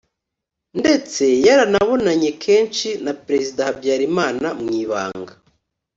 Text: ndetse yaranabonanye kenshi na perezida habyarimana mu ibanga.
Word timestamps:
ndetse 0.79 1.23
yaranabonanye 1.45 2.29
kenshi 2.43 2.87
na 3.05 3.13
perezida 3.23 3.59
habyarimana 3.67 4.47
mu 4.61 4.69
ibanga. 4.83 5.33